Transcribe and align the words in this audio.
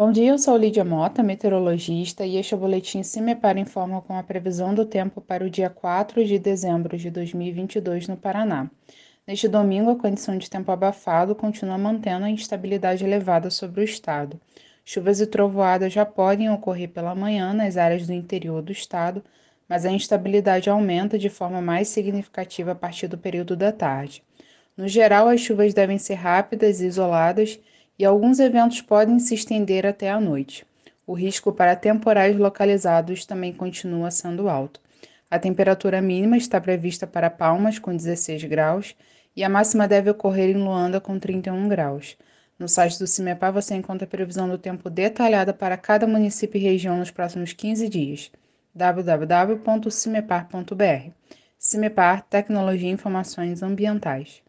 Bom 0.00 0.10
dia, 0.10 0.30
eu 0.30 0.38
sou 0.38 0.56
Lídia 0.56 0.82
Mota, 0.82 1.22
meteorologista, 1.22 2.24
e 2.24 2.38
este 2.38 2.54
é 2.54 2.56
boletim 2.56 3.02
CIMEPAR 3.02 3.58
Informa 3.58 4.00
com 4.00 4.16
a 4.16 4.22
previsão 4.22 4.74
do 4.74 4.86
tempo 4.86 5.20
para 5.20 5.44
o 5.44 5.50
dia 5.50 5.68
4 5.68 6.24
de 6.24 6.38
dezembro 6.38 6.96
de 6.96 7.10
2022 7.10 8.08
no 8.08 8.16
Paraná. 8.16 8.70
Neste 9.26 9.46
domingo, 9.46 9.90
a 9.90 9.96
condição 9.96 10.38
de 10.38 10.48
tempo 10.48 10.72
abafado 10.72 11.34
continua 11.34 11.76
mantendo 11.76 12.24
a 12.24 12.30
instabilidade 12.30 13.04
elevada 13.04 13.50
sobre 13.50 13.82
o 13.82 13.84
estado. 13.84 14.40
Chuvas 14.86 15.20
e 15.20 15.26
trovoadas 15.26 15.92
já 15.92 16.06
podem 16.06 16.50
ocorrer 16.50 16.88
pela 16.88 17.14
manhã 17.14 17.52
nas 17.52 17.76
áreas 17.76 18.06
do 18.06 18.14
interior 18.14 18.62
do 18.62 18.72
estado, 18.72 19.22
mas 19.68 19.84
a 19.84 19.92
instabilidade 19.92 20.70
aumenta 20.70 21.18
de 21.18 21.28
forma 21.28 21.60
mais 21.60 21.88
significativa 21.88 22.72
a 22.72 22.74
partir 22.74 23.06
do 23.06 23.18
período 23.18 23.54
da 23.54 23.70
tarde. 23.70 24.22
No 24.74 24.88
geral, 24.88 25.28
as 25.28 25.42
chuvas 25.42 25.74
devem 25.74 25.98
ser 25.98 26.14
rápidas 26.14 26.80
e 26.80 26.86
isoladas 26.86 27.60
e 28.00 28.04
alguns 28.06 28.40
eventos 28.40 28.80
podem 28.80 29.18
se 29.18 29.34
estender 29.34 29.84
até 29.84 30.10
a 30.10 30.18
noite. 30.18 30.64
O 31.06 31.12
risco 31.12 31.52
para 31.52 31.76
temporais 31.76 32.34
localizados 32.34 33.26
também 33.26 33.52
continua 33.52 34.10
sendo 34.10 34.48
alto. 34.48 34.80
A 35.30 35.38
temperatura 35.38 36.00
mínima 36.00 36.38
está 36.38 36.58
prevista 36.58 37.06
para 37.06 37.28
Palmas, 37.28 37.78
com 37.78 37.94
16 37.94 38.44
graus, 38.44 38.96
e 39.36 39.44
a 39.44 39.50
máxima 39.50 39.86
deve 39.86 40.08
ocorrer 40.08 40.48
em 40.48 40.62
Luanda, 40.62 40.98
com 40.98 41.18
31 41.18 41.68
graus. 41.68 42.16
No 42.58 42.66
site 42.66 42.98
do 42.98 43.06
CIMEPAR 43.06 43.52
você 43.52 43.74
encontra 43.74 44.06
a 44.06 44.10
previsão 44.10 44.48
do 44.48 44.56
tempo 44.56 44.88
detalhada 44.88 45.52
para 45.52 45.76
cada 45.76 46.06
município 46.06 46.56
e 46.56 46.62
região 46.62 46.96
nos 46.96 47.10
próximos 47.10 47.52
15 47.52 47.86
dias. 47.86 48.32
www.cimepar.br 48.74 51.10
CIMEPAR 51.58 52.22
Tecnologia 52.30 52.88
e 52.88 52.92
Informações 52.92 53.62
Ambientais. 53.62 54.42